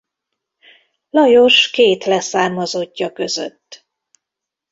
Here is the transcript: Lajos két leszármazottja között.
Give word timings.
Lajos 1.09 1.69
két 1.69 2.05
leszármazottja 2.05 3.11
között. 3.11 3.85